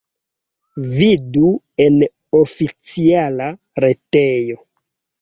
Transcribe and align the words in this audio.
Vidu 0.93 1.51
en 1.87 2.01
oficiala 2.41 3.55
retejo. 3.89 4.63